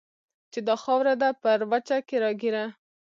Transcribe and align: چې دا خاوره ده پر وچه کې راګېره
چې 0.51 0.59
دا 0.67 0.75
خاوره 0.83 1.13
ده 1.21 1.29
پر 1.43 1.59
وچه 1.71 1.97
کې 2.07 2.15
راګېره 2.23 2.65